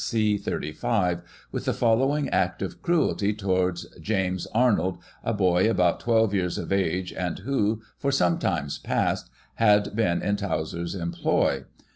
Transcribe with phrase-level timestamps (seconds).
[0.03, 0.35] c.
[0.35, 1.21] 35,
[1.51, 6.73] with the following act of cruelty towards James Arnold, a boy about 12 years of
[6.73, 11.65] age, and who, for some time past, had been in Towser's employ.